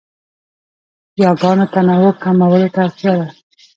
یاګانو 1.21 1.65
تنوع 1.73 2.11
کمولو 2.21 2.67
ته 2.73 2.79
اړتیا 2.85 3.13
ده. 3.19 3.27